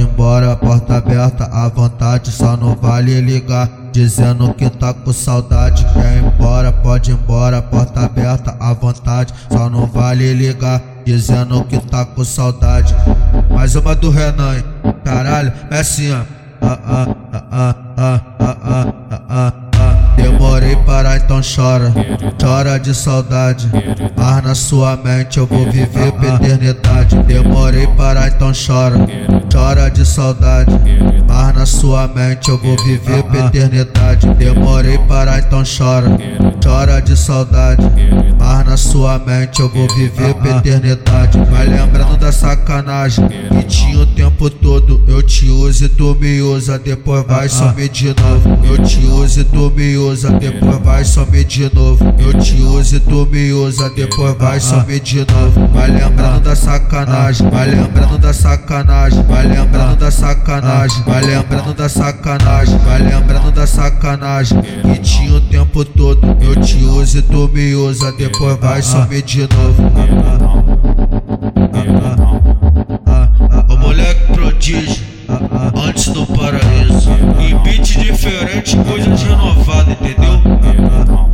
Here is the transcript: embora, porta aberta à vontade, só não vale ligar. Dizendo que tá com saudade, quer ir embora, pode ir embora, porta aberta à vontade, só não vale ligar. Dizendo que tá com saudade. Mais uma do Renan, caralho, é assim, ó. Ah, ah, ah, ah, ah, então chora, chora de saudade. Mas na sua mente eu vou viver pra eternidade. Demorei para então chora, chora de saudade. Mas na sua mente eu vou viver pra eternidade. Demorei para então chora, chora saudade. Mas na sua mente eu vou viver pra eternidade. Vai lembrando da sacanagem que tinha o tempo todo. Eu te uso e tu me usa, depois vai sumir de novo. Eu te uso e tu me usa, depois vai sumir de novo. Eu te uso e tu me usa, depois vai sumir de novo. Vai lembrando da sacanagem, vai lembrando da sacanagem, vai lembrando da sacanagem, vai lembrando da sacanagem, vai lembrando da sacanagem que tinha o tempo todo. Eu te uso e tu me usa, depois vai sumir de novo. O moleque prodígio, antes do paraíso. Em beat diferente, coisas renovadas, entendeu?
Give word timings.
embora, 0.00 0.56
porta 0.56 0.96
aberta 0.96 1.44
à 1.44 1.68
vontade, 1.68 2.30
só 2.30 2.56
não 2.56 2.74
vale 2.74 3.20
ligar. 3.20 3.68
Dizendo 3.92 4.52
que 4.54 4.68
tá 4.68 4.92
com 4.92 5.12
saudade, 5.12 5.84
quer 5.92 6.16
ir 6.16 6.24
embora, 6.24 6.72
pode 6.72 7.10
ir 7.10 7.14
embora, 7.14 7.62
porta 7.62 8.00
aberta 8.00 8.56
à 8.58 8.72
vontade, 8.72 9.32
só 9.50 9.70
não 9.70 9.86
vale 9.86 10.32
ligar. 10.32 10.82
Dizendo 11.04 11.62
que 11.64 11.78
tá 11.78 12.04
com 12.04 12.24
saudade. 12.24 12.94
Mais 13.50 13.76
uma 13.76 13.94
do 13.94 14.10
Renan, 14.10 14.62
caralho, 15.04 15.52
é 15.70 15.78
assim, 15.80 16.12
ó. 16.12 16.22
Ah, 16.60 16.78
ah, 16.86 17.08
ah, 17.32 17.44
ah, 17.52 17.74
ah, 17.96 18.33
então 21.34 21.40
chora, 21.42 21.92
chora 22.40 22.78
de 22.78 22.94
saudade. 22.94 23.68
Mas 24.16 24.44
na 24.44 24.54
sua 24.54 24.96
mente 24.96 25.38
eu 25.38 25.46
vou 25.46 25.64
viver 25.70 26.12
pra 26.12 26.34
eternidade. 26.36 27.16
Demorei 27.24 27.86
para 27.88 28.28
então 28.28 28.52
chora, 28.52 28.96
chora 29.52 29.90
de 29.90 30.06
saudade. 30.06 30.70
Mas 31.26 31.54
na 31.54 31.66
sua 31.66 32.06
mente 32.06 32.50
eu 32.50 32.58
vou 32.58 32.76
viver 32.84 33.22
pra 33.24 33.46
eternidade. 33.46 34.28
Demorei 34.34 34.98
para 34.98 35.38
então 35.38 35.62
chora, 35.64 36.06
chora 36.62 36.93
saudade. 37.24 37.82
Mas 38.38 38.66
na 38.66 38.76
sua 38.76 39.18
mente 39.18 39.60
eu 39.60 39.68
vou 39.68 39.88
viver 39.94 40.34
pra 40.34 40.58
eternidade. 40.58 41.38
Vai 41.50 41.66
lembrando 41.66 42.16
da 42.18 42.30
sacanagem 42.30 43.26
que 43.28 43.62
tinha 43.64 43.98
o 44.00 44.06
tempo 44.06 44.50
todo. 44.50 45.02
Eu 45.08 45.22
te 45.22 45.48
uso 45.48 45.84
e 45.84 45.88
tu 45.88 46.14
me 46.20 46.42
usa, 46.42 46.78
depois 46.78 47.24
vai 47.26 47.48
sumir 47.48 47.88
de 47.88 48.08
novo. 48.08 48.58
Eu 48.64 48.78
te 48.82 48.98
uso 49.06 49.40
e 49.40 49.44
tu 49.44 49.72
me 49.74 49.96
usa, 49.96 50.30
depois 50.32 50.78
vai 50.82 51.04
sumir 51.04 51.44
de 51.44 51.74
novo. 51.74 52.04
Eu 52.18 52.34
te 52.34 52.60
uso 52.60 52.96
e 52.96 53.00
tu 53.00 53.26
me 53.30 53.52
usa, 53.52 53.88
depois 53.90 54.36
vai 54.36 54.60
sumir 54.60 55.00
de 55.00 55.20
novo. 55.20 55.66
Vai 55.72 55.90
lembrando 55.90 56.40
da 56.40 56.54
sacanagem, 56.54 57.48
vai 57.48 57.70
lembrando 57.70 58.18
da 58.18 58.32
sacanagem, 58.34 59.22
vai 59.22 59.46
lembrando 59.46 59.96
da 59.96 60.10
sacanagem, 60.10 61.02
vai 61.04 61.22
lembrando 61.22 61.74
da 61.74 61.88
sacanagem, 61.88 62.78
vai 62.78 63.02
lembrando 63.02 63.50
da 63.50 63.66
sacanagem 63.66 64.60
que 64.60 64.98
tinha 65.00 65.34
o 65.34 65.40
tempo 65.40 65.84
todo. 65.84 66.36
Eu 66.40 66.60
te 66.60 66.84
uso 66.84 67.13
e 67.16 67.22
tu 67.22 67.48
me 67.48 67.74
usa, 67.76 68.10
depois 68.12 68.58
vai 68.58 68.82
sumir 68.82 69.22
de 69.22 69.42
novo. 69.42 69.82
O 73.68 73.76
moleque 73.76 74.32
prodígio, 74.32 75.04
antes 75.86 76.08
do 76.08 76.26
paraíso. 76.26 77.10
Em 77.38 77.56
beat 77.58 77.98
diferente, 77.98 78.76
coisas 78.78 79.22
renovadas, 79.22 79.96
entendeu? 80.00 81.33